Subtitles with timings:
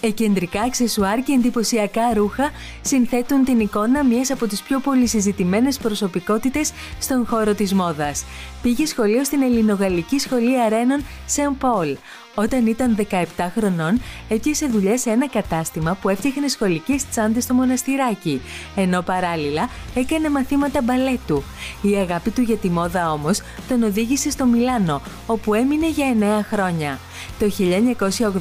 [0.00, 2.50] Εκεντρικά αξεσουάρ και εντυπωσιακά ρούχα
[2.80, 8.24] συνθέτουν την εικόνα μιας από τις πιο πολύ συζητημένες προσωπικότητες στον χώρο της μόδας.
[8.62, 11.96] Πήγε σχολείο στην Ελληνογαλλική Σχολή Αρένων Σεν Πολ.
[12.34, 13.24] Όταν ήταν 17
[13.54, 18.40] χρονών, έπιασε δουλειά σε ένα κατάστημα που έφτιαχνε σχολικές τσάντες στο μοναστηράκι,
[18.76, 21.42] ενώ παράλληλα έκανε μαθήματα μπαλέτου.
[21.82, 26.44] Η αγάπη του για τη μόδα όμως τον οδήγησε στο Μιλάνο, όπου έμεινε για 9
[26.56, 26.98] χρόνια.
[27.38, 27.50] Το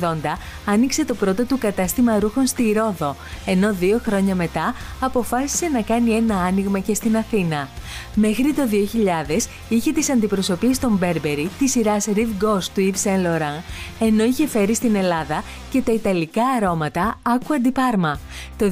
[0.02, 3.16] 1980 άνοιξε το πρώτο του κατάστημα ρούχων στη Ρόδο,
[3.46, 7.70] ενώ δύο χρόνια μετά αποφάσισε να κάνει ένα άνοιγμα και στην Αθήνα.
[8.16, 13.26] Μέχρι το 2000 είχε τις αντιπροσωπείες των Burberry της σειράς Rive Gauche του Yves Saint
[13.26, 13.64] Laurent,
[14.00, 18.18] ενώ είχε φέρει στην Ελλάδα και τα ιταλικά αρώματα Aqua di Parma.
[18.58, 18.72] Το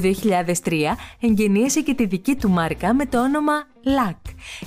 [0.64, 0.72] 2003
[1.20, 3.52] εγγενίασε και τη δική του μάρκα με το όνομα
[3.94, 4.16] Λακ.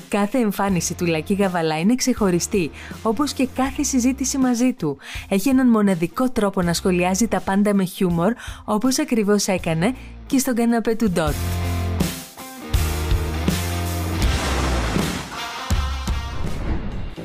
[0.10, 2.72] Κάθε εμφάνιση του Λακή Γαβαλά είναι ξεχωριστή,
[3.04, 4.98] όπως και κάθε συζήτηση μαζί του.
[5.30, 8.34] Έχει έναν μοναδικό τρόπο να σχολιάζει τα πάντα με χιούμορ,
[8.66, 11.34] όπως ακριβώς έκανε και στον καναπέ του Ντότ.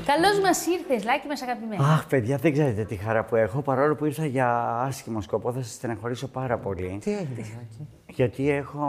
[0.07, 1.83] Καλώς μας ήρθες, Λάκη, μας αγαπημένη.
[1.83, 3.63] Αχ, παιδιά, δεν ξέρετε τι χαρά που έχω.
[3.63, 4.49] Παρόλο που ήρθα για
[4.87, 6.99] άσχημο σκοπό, θα σας στεναχωρήσω πάρα πολύ.
[7.01, 8.85] Τι έγινε, Λάκη; Γιατί έχω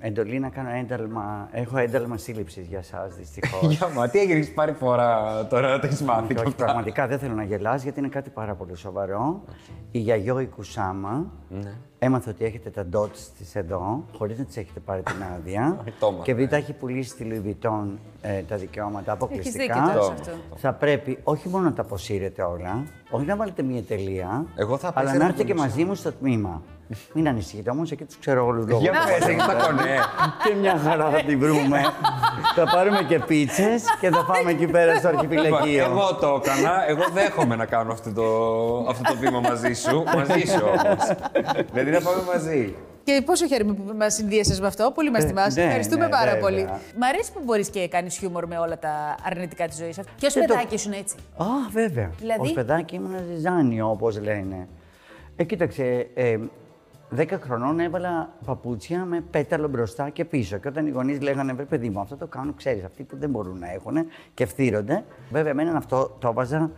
[0.00, 1.48] εντολή να κάνω ένταλμα.
[1.52, 3.60] Έχω ένταλμα σύλληψης για εσά, δυστυχώς.
[3.76, 6.38] Για μα, τι έγινε, έχεις πάρει φορά τώρα να το έχεις μάθει.
[6.38, 9.42] όχι, πραγματικά δεν θέλω να γελάς, γιατί είναι κάτι πάρα πολύ σοβαρό.
[9.90, 11.72] Η Γιαγιό η Κουσάμα Ναι.
[11.98, 15.76] έμαθε ότι έχετε τα dots της εδώ, χωρίς να τι έχετε πάρει την άδεια.
[16.00, 16.22] Το έμαθε.
[16.24, 17.86] και επειδή τα έχει πουλήσει στη Louis Vuitton
[18.22, 20.30] ε, τα δικαιώματα αποκλειστικά, δίκιο τώρα σε αυτό.
[20.56, 24.86] θα πρέπει όχι μόνο να τα αποσύρετε όλα, όχι να βάλετε μία τελεία, Εγώ θα
[24.94, 25.68] αλλά απέσυρα να να έρθετε και πουλήσω.
[25.74, 26.62] μαζί μου στο τμήμα.
[27.12, 28.82] Μην ανησυχείτε όμως, εκεί τους ξέρω όλους λόγους.
[28.82, 29.96] Για πες, έχεις τα κονέ.
[30.44, 31.80] Και μια χαρά θα την βρούμε.
[32.54, 35.84] θα πάρουμε και πίτσες και θα πάμε εκεί πέρα στο Λοιπόν, αρχιπηλαγείο.
[35.84, 36.88] Εγώ το έκανα.
[36.88, 38.24] Εγώ δέχομαι να κάνω αυτό το,
[38.90, 40.04] αυτό το βήμα μαζί σου.
[40.16, 41.16] Μαζί σου όμως.
[41.72, 42.74] δηλαδή να πάμε μαζί.
[43.04, 44.90] Και πόσο χαίρομαι που μας συνδύασες με αυτό.
[44.94, 45.50] Πολύ μας Ε, τιμά.
[45.52, 46.40] ναι, Ευχαριστούμε ναι, πάρα βέβαια.
[46.40, 46.64] πολύ.
[46.98, 49.98] Μ' αρέσει που μπορείς και κάνεις χιούμορ με όλα τα αρνητικά της ζωής.
[50.18, 52.10] Ποιος Και το- παιδάκι ήσουν έτσι; Α, βέβαια.
[52.18, 54.68] Δηλαδή; Ως παιδάκι ήμουν ζυζάνιο, όπως λένε.
[55.36, 56.36] Ε, κοίταξε, ε,
[57.16, 60.56] 10 χρονών έβαλα παπούτσια με πέταλο μπροστά και πίσω.
[60.58, 63.30] Και όταν οι γονείς λέγανε, Βρε παιδί μου, αυτό το κάνουν, ξέρεις, αυτοί που δεν
[63.30, 63.96] μπορούν να έχουν
[64.34, 65.04] και φθύρονται.
[65.30, 66.70] Βέβαια, εμένα αυτό το έβαζα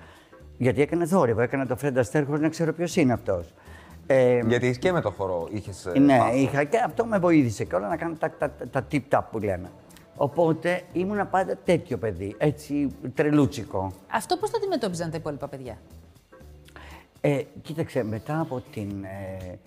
[0.59, 1.41] γιατί έκανε θόρυβο.
[1.41, 3.55] Έκανα το Φρέντα Αστέρ χωρίς να ξέρω ποιος είναι αυτός.
[4.07, 5.89] Ε, Γιατί και με το χορό είχες.
[6.01, 9.21] ναι, είχα και αυτό με βοήθησε και όλα να κάνω τα, τα, τα, τα tip-tap
[9.31, 9.71] που λέμε.
[10.17, 13.93] Οπότε ήμουνα πάντα τέτοιο παιδί, έτσι τρελούτσικο.
[14.13, 15.79] Αυτό πώς το αντιμετώπιζαν τα υπόλοιπα παιδιά;
[17.21, 19.59] Ε, κοίταξε, μετά από την ε,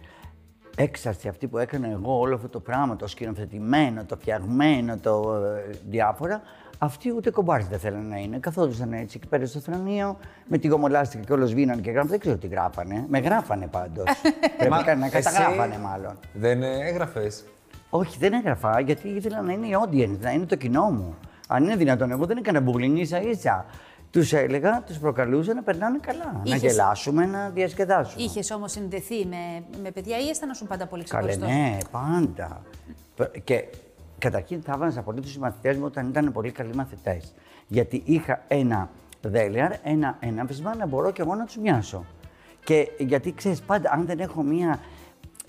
[0.79, 5.75] έξαρση αυτή που έκανα εγώ, όλο αυτό το πράγμα, το σκηνοθετημένο, το φτιαγμένο, το ε,
[5.89, 6.41] διάφορα,
[6.77, 8.37] αυτοί ούτε κομπάρες δεν θέλανε να είναι.
[8.39, 10.17] Καθόντουσαν έτσι εκεί πέρα στο θρανείο,
[10.47, 12.09] με τη γομολάστικα και όλος σβήναν και γράφανε.
[12.09, 13.05] Δεν ξέρω τι γράφανε.
[13.09, 14.05] Με γράφανε πάντως.
[14.57, 16.19] Πρέπει Μα να εσύ- καταγράφανε μάλλον.
[16.33, 17.43] Δεν έγραφες;
[17.89, 21.15] Όχι, δεν έγραφα γιατί ήθελα να είναι η audience, να είναι το κοινό μου.
[21.47, 23.65] Αν είναι δυνατόν, εγώ δεν έκανα bullying ίσα ίσα.
[24.11, 26.31] Τους έλεγα, τους προκαλούσα να περνάνε καλά.
[26.33, 28.23] Να Είχες- γελάσουμε, να διασκεδάσουμε.
[28.23, 32.61] Είχες όμως συνδεθεί με, με παιδιά ή αισθανόσουν πάντα πολύ Καλέ, ξεχωριστός; ναι, πάντα.
[33.15, 33.65] Π- Και
[34.17, 37.33] καταρχήν θα έβαζα πολύ τους μαθητές μου όταν ήταν πολύ καλοί μαθητές.
[37.67, 38.89] Γιατί είχα ένα
[39.21, 42.05] δέλεαρ, ένα έναυσμα να μπορώ και εγώ να τους μοιάσω.
[42.63, 44.79] Και γιατί ξέρεις, πάντα αν δεν έχω μία.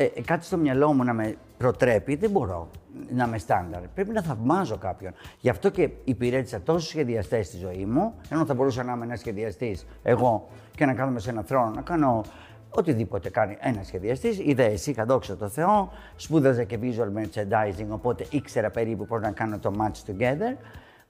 [0.00, 2.70] Ε, κάτι στο μυαλό μου να με προτρέπει, δεν μπορώ
[3.14, 3.80] να είμαι στάνταρ.
[3.94, 5.12] Πρέπει να θαυμάζω κάποιον.
[5.40, 9.18] Γι' αυτό και υπηρέτησα τόσους σχεδιαστές στη ζωή μου, ενώ θα μπορούσα να είμαι ένας
[9.18, 12.24] σχεδιαστής εγώ και να κάθομαι σε έναν θρόνο να κάνω
[12.70, 18.70] Οτιδήποτε κάνει ένας σχεδιαστής, ιδέε είχα δόξα τω Θεώ, σπούδαζα και visual merchandising, οπότε ήξερα
[18.70, 20.56] περίπου πώς να κάνω το match together.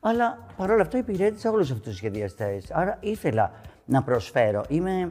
[0.01, 2.71] Αλλά παρόλα αυτά υπηρέτησα όλους αυτούς τους σχεδιαστές.
[2.71, 3.53] Άρα ήθελα
[3.85, 4.65] να προσφέρω.
[4.69, 5.11] Είμαι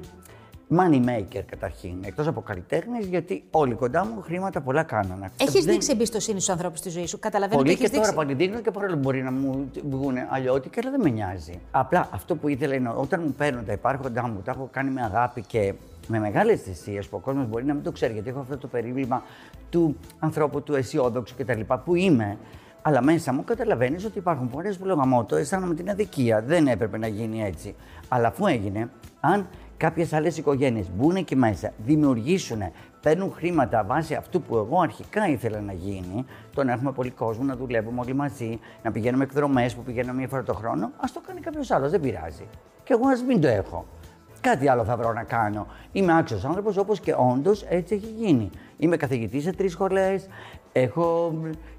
[0.75, 1.93] money maker καταρχήν.
[2.05, 5.31] Εκτός από καλλιτέχνη, γιατί όλοι κοντά μου χρήματα πολλά κάνανε.
[5.37, 7.19] Έχεις Δεν- δείξει εμπιστοσύνη στους ανθρώπους στη ζωή σου.
[7.19, 8.25] Καταλαβαίνω Πολύ ότι και έχεις τώρα δείξει.
[8.25, 11.59] πάλι δείχνω και παρόλο που μπορεί να μου βγουν αλλιώτικα, αλλά δεν με νοιάζει.
[11.71, 15.01] Απλά αυτό που ήθελα είναι όταν μου παίρνουν τα υπάρχοντά μου, τα έχω κάνει με
[15.01, 15.73] αγάπη και
[16.07, 18.67] με μεγάλες θυσίες που ο κόσμος μπορεί να μην το ξέρει, γιατί έχω αυτό το
[18.67, 19.23] περίβλημα
[19.69, 21.59] του ανθρώπου, του αισιόδοξου κτλ.
[21.85, 22.37] που είμαι.
[22.81, 26.41] Αλλά μέσα μου καταλαβαίνεις ότι υπάρχουν φορέ που λέω γαμώτο, αισθάνομαι την αδικία.
[26.41, 27.75] Δεν έπρεπε να γίνει έτσι.
[28.07, 28.89] Αλλά αφού έγινε,
[29.19, 29.47] αν
[29.77, 32.61] κάποιες άλλες οικογένειες μπουν εκεί μέσα, δημιουργήσουν,
[33.01, 37.43] παίρνουν χρήματα βάσει αυτού που εγώ αρχικά ήθελα να γίνει, το να έχουμε πολύ κόσμο,
[37.43, 41.21] να δουλεύουμε όλοι μαζί, να πηγαίνουμε εκδρομές που πηγαίνουμε μία φορά το χρόνο, ας το
[41.27, 42.47] κάνει κάποιος άλλος, δεν πειράζει.
[42.83, 43.85] Και εγώ ας μην το έχω.
[44.41, 45.67] Κάτι άλλο θα βρω να κάνω.
[45.91, 48.49] Είμαι άξιος άνθρωπος, όπως και όντως έτσι έχει γίνει.
[48.77, 50.27] Είμαι καθηγητής σε τρεις σχολές.
[50.71, 51.33] Έχω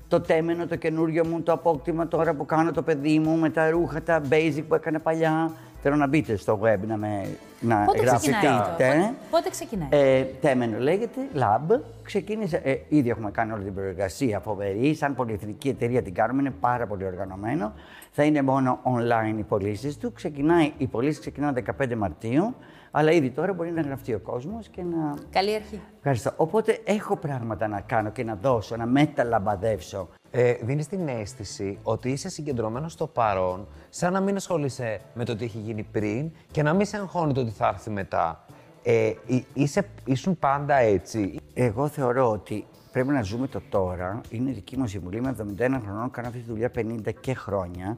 [0.08, 3.70] το τέμενο, το καινούριο μου, το απόκτημα τώρα που κάνω το παιδί μου με τα
[3.70, 5.50] ρούχα, τα basic που έκανα παλιά.
[5.82, 7.28] Θέλω να μπείτε στο web να, με,
[7.60, 8.88] να Πότε ξεκινάει αυτό, γραφτείτε.
[8.94, 11.80] πότε, πότε ξεκινάει; Ε, τέμενο λέγεται, Lab.
[12.02, 14.94] Ξεκίνησε, ε, ήδη έχουμε κάνει όλη την προεργασία, φοβερή.
[14.94, 17.72] Σαν πολυεθνική εταιρεία την κάνουμε, είναι πάρα πολύ οργανωμένο.
[18.10, 20.12] Θα είναι μόνο online οι πωλήσεις του.
[20.12, 22.54] Ξεκινάει, οι πωλήσεις ξεκινάνε 15 Μαρτίου,
[22.90, 25.14] αλλά ήδη τώρα μπορεί να γραφτεί ο κόσμος και να.
[25.30, 25.80] Καλή αρχή.
[25.96, 26.32] Ευχαριστώ.
[26.36, 30.08] Οπότε έχω πράγματα να κάνω και να δώσω, να μεταλαμπαδεύσω.
[30.30, 35.36] Ε, Δίνεις την αίσθηση ότι είσαι συγκεντρωμένος στο παρόν, σαν να μην ασχολείσαι με το
[35.36, 38.44] τι έχει γίνει πριν και να μην σε αγχώνει το τι θα έρθει μετά.
[38.82, 41.36] Ε, εί- είσαι, ήσουν πάντα έτσι.
[41.54, 44.20] Εγώ θεωρώ ότι πρέπει να ζούμε το τώρα.
[44.30, 45.16] Είναι δική μου συμβουλή.
[45.16, 47.96] Είμαι 71 χρονών, κάνω αυτή τη δουλειά 50 και χρόνια.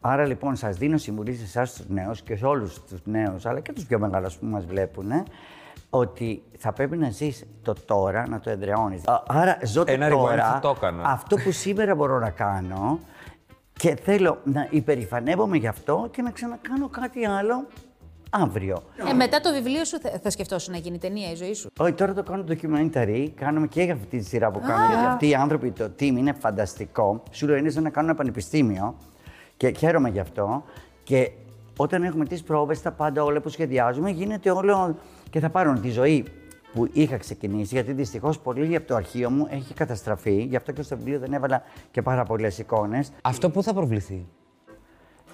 [0.00, 3.60] Άρα λοιπόν σας δίνω συμβουλή σε εσάς τους νέους και σε όλους τους νέους, αλλά
[3.60, 5.06] και τους πιο μεγάλους που μας βλέπουν,
[5.90, 9.06] ότι θα πρέπει να ζεις το τώρα, να το εδραιώνεις.
[9.08, 11.02] Α, Άρα ζω το Ένα rewind τώρα, θα το έκανα.
[11.08, 12.98] αυτό που σήμερα μπορώ να κάνω
[13.72, 17.66] και θέλω να υπερηφανεύομαι γι' αυτό και να ξανακάνω κάτι άλλο
[18.30, 18.82] αύριο.
[19.10, 21.92] Ε, μετά το βιβλίο σου θα, θα σκεφτόσουν να γίνει ταινία η ζωή σου; Όχι,
[21.92, 23.28] τώρα το κάνω documentary.
[23.34, 24.86] Κάνουμε και για αυτή τη σειρά που κάνω.
[24.86, 27.22] Γιατί αυτοί οι άνθρωποι, το team είναι φανταστικό.
[27.30, 28.94] Σου λέω, είναι σαν να κάνω ένα πανεπιστήμιο
[29.56, 30.64] και χαίρομαι γι' αυτό.
[31.04, 31.30] Και
[31.82, 34.96] όταν έχουμε τις πρόβες, τα πάντα όλα που σχεδιάζουμε, γίνεται όλο.
[35.30, 36.24] και θα πάρουν τη ζωή
[36.72, 40.42] που είχα ξεκινήσει, γιατί δυστυχώς πολύ από το αρχείο μου έχει καταστραφεί.
[40.42, 43.12] Γι' αυτό και στο βιβλίο δεν έβαλα και πάρα πολλές εικόνες.
[43.22, 44.26] Αυτό που θα προβληθεί;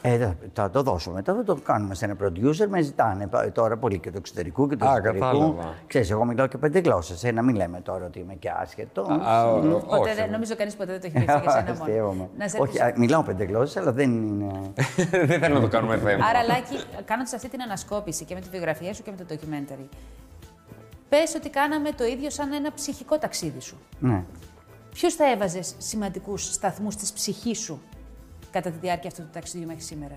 [0.08, 2.66] Ε, θα, θα το δώσω μετά, θα το κάνουμε σε ένα producer.
[2.68, 5.24] Με ζητάνε πα- τώρα πολύ και το εξωτερικού και το Α, εξωτερικού.
[5.24, 5.74] κατάλαβα.
[5.86, 7.24] Ξέρεις, εγώ μιλάω και πέντε γλώσσες.
[7.24, 9.08] Ε, να μην λέμε τώρα ότι είμαι και άσχετος.
[9.08, 10.14] Α, ο- Ποτέ όχι.
[10.14, 12.14] δεν, νομίζω κανείς ποτέ δεν το έχει δείξει για σένα Αστείευομαι.
[12.16, 12.30] μόνο.
[12.38, 12.84] Να σε Όχι, ρωτήσω.
[12.84, 14.50] α, μιλάω πέντε γλώσσες, αλλά δεν είναι.
[15.26, 16.24] δεν θέλω να το κάνουμε θέμα.
[16.26, 19.86] Άρα, Λάκη, κάνοντα αυτή την ανασκόπηση και με τη βιογραφία σου και με το documentary,
[21.08, 23.76] πες ότι κάναμε το ίδιο σαν ένα ψυχικό ταξίδι σου.
[23.98, 24.22] ναι.
[24.94, 27.80] Ποιου θα έβαζε σημαντικούς σταθμούς της ψυχής σου;
[28.50, 30.14] Κατά τη διάρκεια αυτού του ταξιδιού μέχρι σήμερα.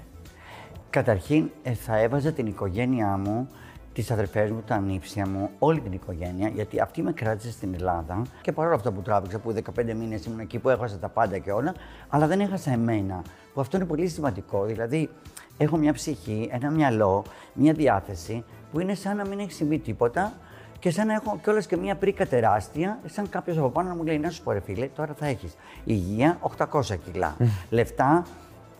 [0.90, 3.50] Καταρχήν, ε, θα έβαζα την οικογένειά μου,
[3.94, 8.22] τις αδερφές μου, τα ανήψια μου, όλη την οικογένεια, γιατί αυτή με κράτησε στην Ελλάδα.
[8.42, 11.52] Και παρόλο αυτό που τράβηξα, που 15 μήνες ήμουν εκεί, που έχασα τα πάντα και
[11.52, 11.74] όλα,
[12.10, 13.22] αλλά δεν έχασα εμένα.
[13.54, 14.66] Που αυτό είναι πολύ σημαντικό.
[14.66, 15.10] Δηλαδή,
[15.58, 20.34] έχω μια ψυχή, ένα μυαλό, μια διάθεση, που είναι σαν να μην έχει συμβεί τίποτα
[20.80, 24.04] και σαν να έχω κιόλας και μια πρίκα τεράστια, σαν κάποιος από πάνω να μου
[24.04, 26.82] λέει: Να σου πω, ρε φίλε, τώρα θα έχεις υγεία 800
[27.12, 27.36] κιλά,
[27.70, 28.26] λεφτά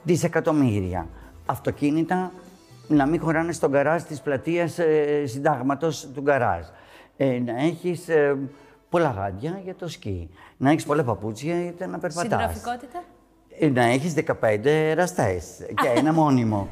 [0.04, 1.08] δισεκατομμύρια,
[1.46, 2.32] αυτοκίνητα
[2.88, 6.66] να μην χωράνε στον γκαράζ της πλατείας ε, συντάγματος του γκαράζ.
[7.18, 8.38] Ε, να έχεις ε,
[8.90, 10.30] πολλά γάντια για το σκι.
[10.58, 12.42] Να έχεις πολλά παπούτσια για να περπατάς.
[12.42, 13.04] Συντροφικότητα.
[13.60, 16.68] Ε, να έχεις 15 εραστές και ένα μόνιμο.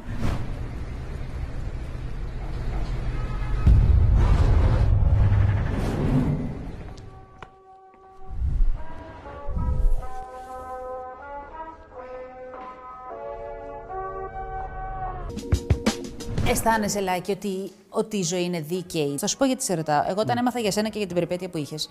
[16.49, 20.03] Αισθάνεσαι, Λάκη, ότι, ότι η ζωή είναι δίκαιη; Θα σου πω γιατί σε ρωτάω.
[20.07, 21.89] Εγώ, όταν έμαθα για σένα και για την περιπέτεια που είχες,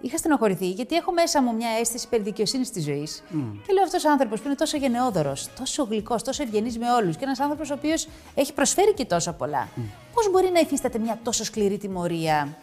[0.00, 3.22] είχα στενοχωρηθεί γιατί έχω μέσα μου μια αίσθηση περιδικαιοσύνη της ζωής.
[3.66, 7.16] Και λέω αυτός ο άνθρωπος που είναι τόσο γενναιόδωρος, τόσο γλυκός, τόσο ευγενής με όλους
[7.16, 9.68] και ένας άνθρωπος ο οποίος έχει προσφέρει και τόσα πολλά.
[10.14, 12.56] Πώς μπορεί να υφίσταται μια τόσο σκληρή τιμωρία;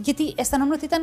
[0.00, 1.02] Γιατί αισθανόμουν ότι ήταν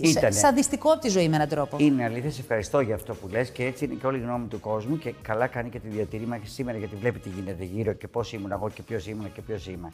[0.00, 0.30] ε, σα- Ήτανε.
[0.32, 1.76] σαδιστικό από τη ζωή με έναν τρόπο.
[1.80, 4.46] Είναι αλήθεια, σε ευχαριστώ για αυτό που λες και έτσι είναι και όλη η γνώμη
[4.46, 7.92] του κόσμου και καλά κάνει και τη διατηρεί μέχρι σήμερα γιατί βλέπει τι γίνεται γύρω
[7.92, 9.92] και πώς ήμουν εγώ και ποιος ήμουν και ποιος είμαι.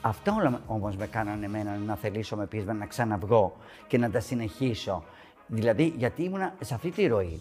[0.00, 4.20] Αυτά όλα όμως με κάνανε εμένα να θελήσω με πείσμα να ξαναβγώ και να τα
[4.20, 5.04] συνεχίσω.
[5.46, 7.40] Δηλαδή γιατί ήμουνα σε αυτή τη ροή.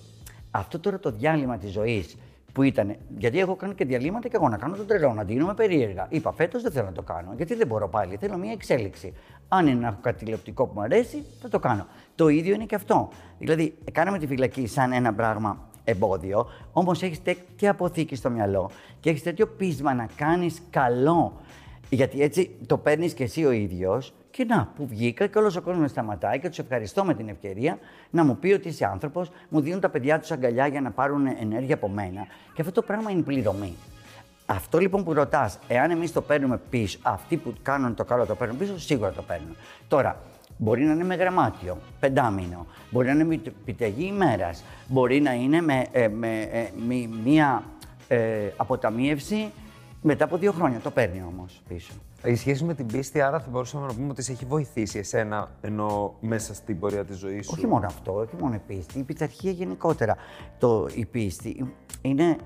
[0.51, 2.15] Αυτό τώρα το διάλειμμα της ζωής
[2.53, 2.95] που ήταν.
[3.17, 6.07] Γιατί έχω κάνει και διαλύματα και εγώ να κάνω τον τρελό, να ντύνομαι περίεργα.
[6.09, 7.33] Είπα φέτος δεν θέλω να το κάνω.
[7.37, 8.15] Γιατί δεν μπορώ πάλι.
[8.15, 9.13] Θέλω μια εξέλιξη.
[9.49, 11.87] Αν είναι να έχω κάτι τηλεοπτικό που μου αρέσει, θα το κάνω.
[12.15, 13.09] Το ίδιο είναι και αυτό.
[13.39, 19.09] Δηλαδή, κάναμε τη φυλακή σαν ένα πράγμα εμπόδιο, όμως έχεις τέτοια αποθήκη στο μυαλό και
[19.09, 21.33] έχεις τέτοιο πείσμα να κάνεις καλό.
[21.89, 25.61] Γιατί έτσι το παίρνεις και εσύ ο ίδιος και να, που βγήκα και όλος ο
[25.61, 27.77] κόσμος με σταματάει και τους ευχαριστώ με την ευκαιρία
[28.09, 31.25] να μου πει ότι είσαι άνθρωπος, μου δίνουν τα παιδιά τους αγκαλιά για να πάρουν
[31.25, 32.27] ενέργεια από μένα.
[32.53, 33.75] Και αυτό το πράγμα είναι πληρωμή.
[34.51, 38.35] Αυτό λοιπόν που ρωτάς, εάν εμείς το παίρνουμε πίσω, αυτοί που κάνουν το καλό το
[38.35, 39.55] παίρνουν πίσω, σίγουρα το παίρνουν.
[39.87, 40.17] Τώρα,
[40.57, 45.61] μπορεί να είναι με γραμμάτιο, πεντάμινο, μπορεί να είναι με επιταγή ημέρας, μπορεί να είναι
[45.61, 47.63] με, ε, με, ε, μη- μία
[48.07, 49.51] ε, αποταμίευση
[50.01, 50.79] μετά από δύο χρόνια.
[50.79, 51.93] Το παίρνει όμως πίσω.
[52.23, 55.49] Η σχέση με την πίστη, άρα θα μπορούσαμε να πούμε ότι σε έχει βοηθήσει εσένα,
[55.61, 59.03] ενώ μέσα στην πορεία της ζωής σου; Όχι μόνο αυτό, όχι μόνο η πίστη, η
[59.03, 60.15] πειθαρχία γενικότερα.
[60.59, 62.37] Το, η πίστη είναι.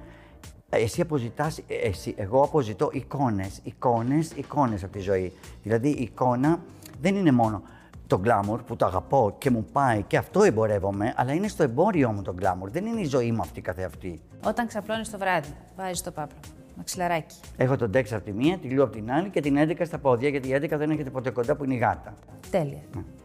[0.76, 5.34] Εσύ αποζητάς, εσύ, εγώ αποζητώ εικόνες, εικόνες, εικόνες από τη ζωή.
[5.64, 6.60] Δηλαδή η εικόνα
[7.02, 7.62] δεν είναι μόνο
[8.08, 12.12] το γκλάμουρ που το αγαπώ και μου πάει και αυτό εμπορεύομαι, αλλά είναι στο εμπόριό
[12.12, 12.70] μου το γκλάμουρ.
[12.70, 14.22] Δεν είναι η ζωή μου αυτή καθεαυτή.
[14.46, 16.38] Όταν ξαπλώνεις το βράδυ, βάζεις το πάπλο.
[16.76, 17.36] Μαξιλαράκι.
[17.58, 19.98] Έχω τον Dex από τη μία, τη Λου από την άλλη και την 11 στα
[19.98, 22.14] πόδια, γιατί η 11 δεν έχετε ποτέ κοντά που είναι η γάτα.
[22.52, 22.82] Τέλεια.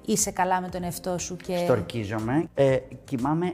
[0.07, 1.57] Είσαι καλά με τον εαυτό σου και.
[1.57, 2.45] Στορκίζομαι.
[2.55, 3.53] Ε, κοιμάμαι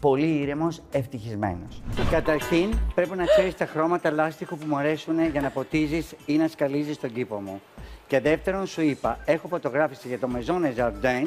[0.00, 1.82] πολύ ήρεμος, ευτυχισμένος.
[2.10, 6.48] Καταρχήν, πρέπει να ξέρεις τα χρώματα λάστιχου που μου αρέσουν για να ποτίζεις ή να
[6.48, 7.60] σκαλίζεις τον κήπο μου.
[8.06, 11.26] Και δεύτερον, σου είπα, έχω φωτογράφηση για το Maison Jardin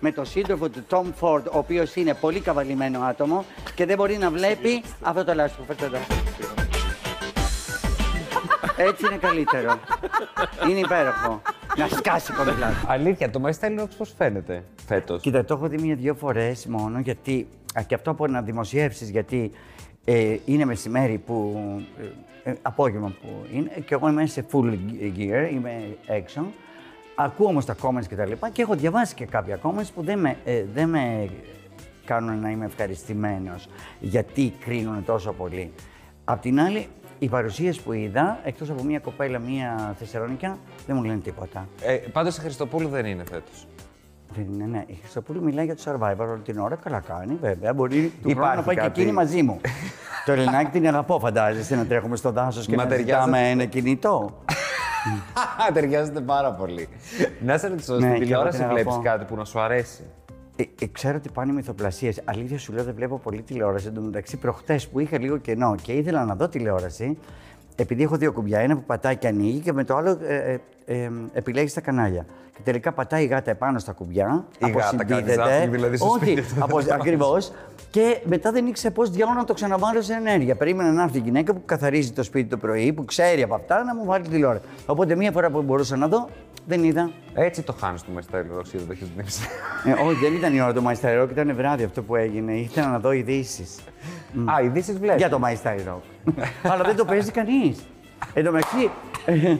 [0.00, 3.44] με τον σύντροφο του Tom Ford, ο οποίος είναι πολύ καβαλημένο άτομο
[3.74, 5.64] και δεν μπορεί να βλέπει αυτό το λάστιχο.
[5.64, 5.98] Φέρτε εδώ.
[8.76, 9.78] Έτσι είναι καλύτερο.
[10.70, 11.42] Είναι υπέροχο.
[11.76, 12.84] Να σκάσει κοντά.
[12.86, 15.20] Αλήθεια, το My Style Rocks πώς φαίνεται φέτος.
[15.22, 17.48] Κοίτα, το έχω δει μία-δύο φορές μόνο γιατί.
[17.78, 19.50] Α, και αυτό από να δημοσιεύσεις, γιατί
[20.04, 21.60] ε, είναι μεσημέρι που.
[22.00, 22.04] Ε,
[22.46, 24.78] ε, απόγευμα που είναι και εγώ είμαι σε full
[25.16, 26.46] gear, είμαι έξω.
[27.14, 30.18] Ακούω όμως τα comments και τα λοιπά και έχω διαβάσει και κάποια comments που δεν
[30.18, 31.28] με, ε, δεν με
[32.04, 33.68] κάνουν να είμαι ευχαριστημένος
[34.00, 35.72] γιατί κρίνουν τόσο πολύ.
[36.24, 36.86] Απ' την άλλη,
[37.18, 41.68] οι παρουσίες που είδα, εκτός από μία κοπέλα, μία Θεσσαλονίκια, δεν μου λένε τίποτα.
[41.82, 43.66] Ε, πάντως η Χριστοπούλου δεν είναι φέτος.
[44.34, 44.84] Δεν είναι, ναι.
[44.86, 46.74] Η Χρυσοπούλου μιλάει για το survivor όλη την ώρα.
[46.76, 47.72] Καλά κάνει, βέβαια.
[47.74, 49.00] Μπορεί του Υπάρχει χρόνου να πάει και κάτι.
[49.00, 49.60] εκείνη μαζί μου.
[50.26, 53.16] το Ελληνάκι την αγαπώ, φαντάζεσαι να τρέχουμε στο δάσος και Μα να ταιριάζεται.
[53.24, 54.38] ζητάμε ένα κινητό.
[55.74, 56.88] Ταιριάζεται πάρα πολύ.
[57.44, 59.02] να σε ρωτήσω, Ναι, στην και εγώ τηλεόραση την βλέπεις αγαπώ.
[59.02, 60.02] κάτι που να σου αρέσει;
[60.56, 62.20] Ε, ε, ξέρω ότι πάνε μυθοπλασίες.
[62.24, 63.86] Αλήθεια σου λέω, δεν βλέπω πολύ τηλεόραση.
[63.86, 67.18] Εν τω μεταξύ, προχτές που είχα λίγο κενό και ήθελα να δω τηλεόραση,
[67.76, 70.60] επειδή έχω δύο κουμπιά, ένα που πατάει και ανοίγει και με το άλλο ε, ε,
[70.86, 72.26] ε, επιλέγει τα κανάλια.
[72.54, 74.44] Και τελικά πατάει η γάτα επάνω στα κουμπιά.
[74.58, 75.34] Η γάτα αποσυντίθεται.
[75.36, 76.92] κάνει ζάπινγκ, δηλαδή, στο Όχι, σπίτι.
[76.98, 77.52] ακριβώς.
[77.90, 80.54] Και μετά δεν ήξερα πώς διάολο να το ξαναβάλω σε ενέργεια.
[80.54, 83.84] Περίμενα να έρθει η γυναίκα που καθαρίζει το σπίτι το πρωί, που ξέρει από αυτά,
[83.84, 84.64] να μου βάλει τηλεόραση.
[84.86, 86.28] Οπότε μία φορά που μπορούσα να δω,
[86.66, 87.10] δεν είδα.
[87.34, 89.40] Έτσι το χάνεις το My Style Rocks, γιατί το έχεις δείξει.
[89.86, 92.52] Ε, όχι, δεν ήταν η ώρα του My Style Rock, ήταν βράδυ αυτό που έγινε.
[92.52, 93.78] Ήθελα να δω ειδήσεις.
[94.44, 95.16] Α, ειδήσεις βλέπεις.
[95.16, 96.32] Για το My Style Rock.
[96.62, 97.78] Αλλά δεν το παίζει κανείς.
[98.34, 98.90] Εν τω μεταξύ,
[99.26, 99.58] ε, ναι,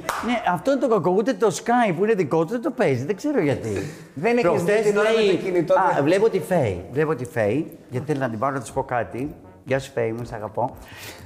[0.52, 1.10] αυτό είναι το κακό.
[1.10, 3.04] Ούτε το Sky που είναι δικό του δεν το παίζει.
[3.04, 3.70] Δεν ξέρω γιατί.
[4.14, 6.84] Δεν έχεις Προχτές δει την ώρα με λέει- το κινητό, Α, δεν- βλέπω τη Φέη.
[6.92, 9.34] Βλέπω τη Φέη, γιατί θέλω να την πάρω να της πω κάτι.
[9.64, 10.76] Γεια σου, Φέη μου, σ' αγαπώ.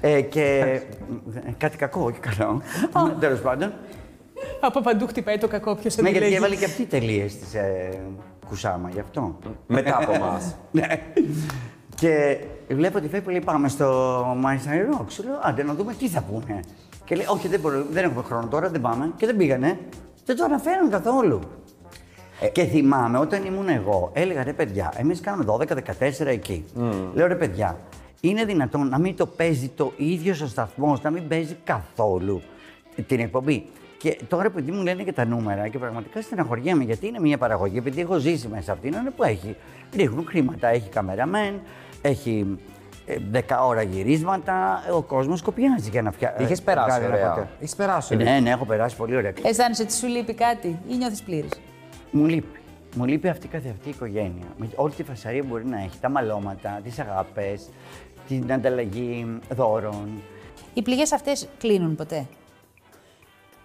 [0.01, 0.43] Ε, και
[1.47, 2.63] ε, κάτι κακό, όχι καλό.
[3.21, 3.73] Τέλος πάντων.
[4.61, 7.99] Από παντού χτυπάει το κακό, ποιο Ναι, γιατί έβαλε και αυτή τελείε τη ε,
[8.49, 9.39] Κουσάμα, γι' αυτό.
[9.67, 10.55] Μετά από εμάς.
[10.71, 10.87] Ναι.
[11.95, 15.05] Και βλέπω τη Φέη που λέει πάμε στο My Style Rock.
[15.09, 16.61] Σου λέω, άντε να δούμε τι θα πούνε.
[17.05, 19.13] Και λέει, όχι, δεν, μπορούμε, δεν έχουμε χρόνο τώρα, δεν πάμε.
[19.17, 19.79] Και δεν πήγανε.
[20.25, 21.41] Δεν το αναφέρουν καθόλου.
[22.53, 26.65] και θυμάμαι όταν ήμουν εγώ, έλεγα ρε παιδιά, εμείς κάνουμε 12-14 εκεί.
[27.15, 27.79] Λέω ρε παιδιά,
[28.21, 32.43] είναι δυνατόν να μην το παίζει το ίδιο ο σταθμό, να μην παίζει καθόλου
[33.07, 33.67] την εκπομπή.
[33.99, 37.79] Και τώρα επειδή μου λένε και τα νούμερα και πραγματικά στεναχωριέμαι γιατί είναι μια παραγωγή,
[37.79, 39.57] επειδή έχω ζήσει μέσα αυτήν, είναι που έχει.
[39.95, 41.61] Ρίχνουν χρήματα, έχει καμεραμέν,
[42.03, 42.59] έχει
[43.07, 46.43] ε, 10 ώρα γυρίσματα, ο κόσμος κοπιάζει για να φτιάξει.
[46.43, 47.49] Είχες περάσει ωραία.
[47.59, 48.33] Είχες περάσει ωραία.
[48.33, 49.33] Ναι, ναι, έχω περάσει πολύ ωραία.
[49.43, 51.61] Αισθάνεσαι ότι σου λείπει κάτι ή νιώθεις πλήρης;
[52.11, 52.59] Μου λείπει.
[52.97, 54.47] Μου λείπει αυτή καθ' αυτή η οικογένεια.
[54.57, 55.99] Με όλη τη φασαρία που μπορεί να έχει.
[56.01, 57.69] Τα μαλώματα, τις αγάπες,
[58.29, 60.23] την ανταλλαγή δώρων.
[60.75, 62.27] Οι πληγές αυτές κλείνουν ποτέ;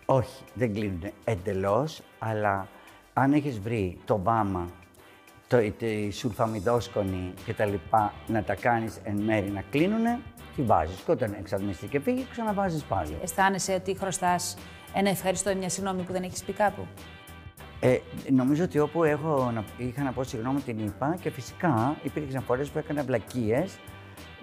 [0.05, 2.67] Όχι, δεν κλείνουν εντελώς, αλλά
[3.13, 4.67] αν έχεις βρει το βάμα,
[5.47, 7.73] το, τη σουλφαμιδόσκονη κτλ.
[8.27, 10.03] να τα κάνεις εν μέρη να κλείνουν,
[10.55, 10.99] τη βάζεις.
[11.05, 13.17] Και όταν εξατμιστεί και φύγει, ξαναβάζεις πάλι.
[13.23, 14.57] Αισθάνεσαι ότι χρωστάς
[14.93, 16.87] ένα ευχαριστώ ή μια συγγνώμη που δεν έχεις πει κάπου;
[17.79, 17.97] Ε,
[18.31, 22.69] νομίζω ότι όπου έχω, να, είχα να πω συγγνώμη την είπα και φυσικά υπήρξαν φορές
[22.69, 23.77] που έκανα βλακίες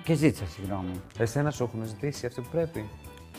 [0.05, 1.01] και ζήτησα συγγνώμη.
[1.19, 2.89] Εσένα σου έχουν ζητήσει αυτό που πρέπει;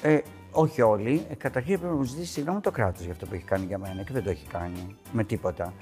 [0.01, 0.18] Ε,
[0.51, 1.25] όχι όλοι.
[1.29, 3.77] Ε, καταρχήν πρέπει να μου ζητήσει συγγνώμη το κράτος για αυτό που έχει κάνει για
[3.77, 5.74] μένα και δεν το έχει κάνει με τίποτα.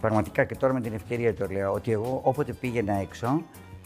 [0.00, 3.42] Πραγματικά και τώρα με την ευκαιρία το λέω ότι εγώ όποτε πήγαινα έξω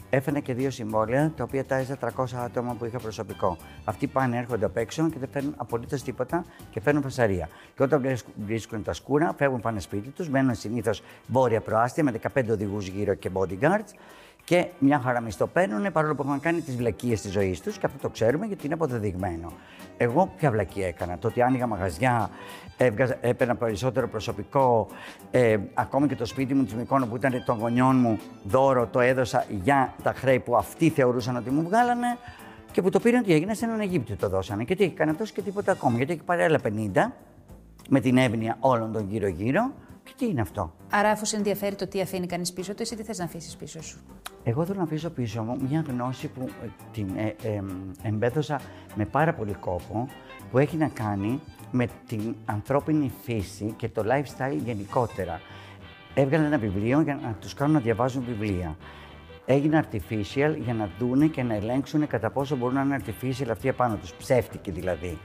[0.09, 3.57] έφερα και δύο συμβόλαια τα οποία τάιζα 300 άτομα που είχα προσωπικό.
[3.83, 7.49] Αυτοί πάνε, έρχονται απ' έξω και δεν φέρνουν απολύτως τίποτα και φέρνουν φασαρία.
[7.75, 12.11] Και όταν βρίσκουν- βρίσκουν τα σκούρα, φεύγουν πάνε σπίτι τους, μένουν συνήθως βόρεια προάστια με
[12.11, 13.93] 15 οδηγούς γύρω και bodyguards
[14.45, 17.85] και μια χαρά μισθό παίρνουν παρόλο που έχουν κάνει τις βλακίες της ζωής τους και
[17.85, 19.51] αυτό το ξέρουμε γιατί είναι αποδεδειγμένο.
[19.97, 21.17] Εγώ ποια βλακία έκανα.
[21.17, 22.29] Το ότι άνοιγα μαγαζιά,
[22.77, 24.87] έβγαζα, έπαιρνα περισσότερο προσωπικό,
[25.31, 28.99] ε, ακόμη και το σπίτι μου της Μικόνο που ήταν των γονιών μου δώρο, το
[28.99, 32.17] έδωσα για τα χρέη που αυτοί θεωρούσαν ότι μου βγάλανε
[32.71, 34.63] και που το πήραν ότι έγινε σε έναν Αιγύπτιο το δώσανε.
[34.63, 35.97] Και τι έχει κάνει αυτός και τίποτα ακόμα.
[35.97, 37.11] Γιατί έχει πάρει άλλα 50
[37.89, 39.71] με την εύνοια όλων των γύρω-γύρω.
[40.05, 42.95] Και τι είναι αυτό; Άρα, αφού σε ενδιαφέρει το τι αφήνει κανείς πίσω του, εσύ
[42.95, 43.99] τι θες να αφήσεις πίσω σου;
[44.43, 47.61] Εγώ θέλω να αφήσω πίσω μου μια γνώση που ε, την ε, ε,
[48.03, 48.61] εμπέδωσα
[48.95, 50.07] με πάρα πολύ κόπο,
[50.51, 51.39] που έχει να κάνει
[51.71, 55.41] με την ανθρώπινη φύση και το lifestyle γενικότερα.
[56.13, 58.77] Έβγαλα ένα βιβλίο για να τους κάνω να διαβάζουν βιβλία.
[59.45, 63.67] έγινε artificial για να δούνε και να ελέγξουν κατά πόσο μπορούν να είναι artificial αυτοί
[63.67, 65.17] επάνω τους, ψεύτικοι δηλαδή.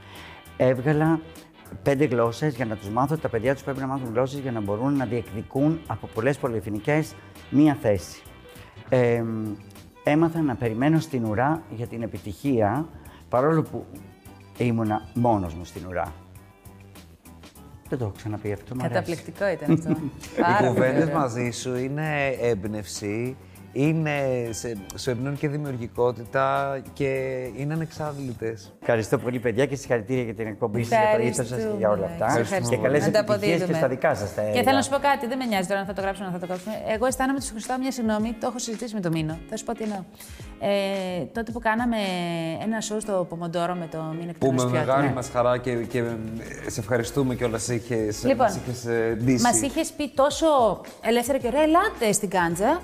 [0.57, 1.19] Έβγαλα
[1.83, 4.51] πέντε γλώσσες για να τους μάθω ότι τα παιδιά τους πρέπει να μάθουν γλώσσες για
[4.51, 7.15] να μπορούν να διεκδικούν από πολλές πολυεθνικές
[7.49, 8.21] μία θέση.
[8.89, 9.23] Ε,
[10.03, 12.87] έμαθα να περιμένω στην ουρά για την επιτυχία,
[13.29, 13.85] παρόλο που
[14.57, 16.13] ήμουνα μόνος μου στην ουρά.
[17.89, 18.93] Δεν το έχω ξαναπεί αυτό, μου αρέσει.
[18.99, 19.89] Καταπληκτικό ήταν αυτό.
[20.37, 21.17] Οι Πάρα πολύ κουβέντες ωραίο.
[21.17, 23.37] μαζί σου είναι έμπνευση,
[23.73, 24.11] είναι,
[24.49, 27.07] σε, σου εμπνέουν και δημιουργικότητα και
[27.57, 28.73] είναι ανεξάντλητες.
[28.81, 31.89] Ευχαριστώ πολύ, παιδιά, και συγχαρητήρια για την εκπομπή σας, για το ήθο σας και για
[31.89, 32.25] όλα αυτά.
[32.25, 32.75] Ευχαριστούμε.
[32.75, 33.35] Και καλές Ευχαριστούμε.
[33.35, 33.77] επιτυχίες και Ανταποδίδουμε.
[33.77, 34.63] στα δικά σας τα Και έργα.
[34.63, 36.39] θέλω να σου πω κάτι, δεν με νοιάζει τώρα αν θα το γράψουμε, αν θα
[36.39, 36.73] το γράψουμε.
[36.93, 39.37] Εγώ αισθάνομαι ότι σου χρωστάω μια συγγνώμη, το έχω συζητήσει με το Μίνο.
[39.49, 40.01] Θα σου πω τι εννοώ.
[40.63, 41.97] Ε, τότε που κάναμε
[42.63, 44.77] ένα show στο Πομοντόρο με το Μίνο Που με Εκτέλους Πιώτη.
[44.85, 46.03] μεγάλη μας χαρά και, και
[46.67, 49.43] σε ευχαριστούμε και όλα είχες, Λοιπόν, μας είχες ε, ντύσει.
[49.43, 50.47] Μας είχες πει τόσο
[51.01, 52.81] ελεύθερα και ωραία, ελάτε στην Κάντζα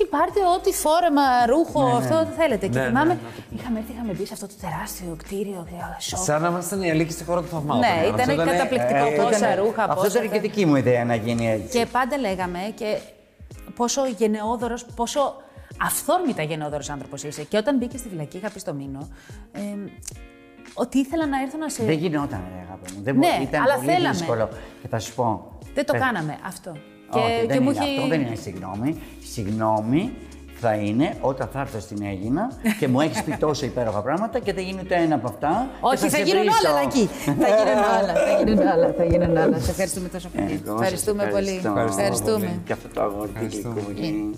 [0.00, 2.66] και πάρτε ό,τι φόρεμα, ρούχο, αυτό θέλετε.
[2.66, 5.66] Και Ναι, θυμάμαι, ναι, ναι, είχαμε έρθει, είχαμε μπει σε αυτό το τεράστιο κτίριο.
[5.70, 6.18] και σοκ.
[6.24, 7.78] Σαν να ήμασταν οι αλήκοι στη χώρα του θαυμάτων.
[7.78, 9.04] Ναι, Αυτό ήταν καταπληκτικό.
[9.06, 10.18] Ε, πόσα ήταν- ρούχα, Αυτό πόσα.
[10.18, 11.78] ήταν και δική μου ιδέα να γίνει έτσι.
[11.78, 12.98] Και πάντα λέγαμε και
[13.74, 15.34] πόσο γενναιόδωρος, πόσο
[15.82, 17.42] αυθόρμητα γενναιόδωρος άνθρωπος είσαι.
[17.42, 19.08] Και όταν μπήκε στη φυλακή, είχα πει στο Μήνο.
[19.52, 19.60] Ε,
[20.74, 21.84] ότι ήθελα να έρθω να σε.
[21.84, 23.02] Δεν γινόταν, ρε αγάπη μου.
[23.02, 24.10] Δεν Ναι, μπο- ήταν αλλά πολύ θέλαμε.
[24.14, 24.48] δύσκολο.
[24.82, 25.58] Και θα σου πω.
[25.74, 26.72] Δεν το Πες- κάναμε αυτό.
[27.10, 28.96] Όχι, δεν μου είναι έχει- αυτό, δεν είναι συγγνώμη.
[29.32, 30.12] Συγγνώμη
[30.62, 34.52] θα είναι όταν θα έρθω στην Έγινα και μου έχεις πει τόσο υπέροχα πράγματα και
[34.52, 35.66] δεν γίνει ούτε ένα από αυτά.
[35.70, 36.70] και Όχι, θα, σε γίνουν βρίσω.
[36.70, 37.08] όλα εκεί.
[37.24, 38.12] θα γίνουν όλα.
[38.14, 38.94] Θα γίνουν όλα.
[38.96, 39.58] Θα γίνουν όλα.
[39.58, 40.52] Σε ευχαριστούμε τόσο πολύ.
[40.66, 41.48] Εγώ σας Ευχαριστούμε πολύ.
[41.64, 42.00] ευχαριστώ.
[42.00, 42.60] Ευχαριστούμε.
[42.64, 43.80] Και αυτό το αγόρι, τι Ευχαριστούμε.
[43.86, 44.34] γλυκούλι.